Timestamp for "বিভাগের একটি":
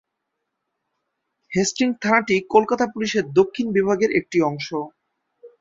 3.77-4.37